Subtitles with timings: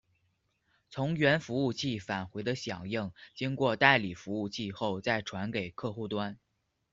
[0.89, 6.39] 从源服务器返回的响应经过代理服务器后再传给客户端。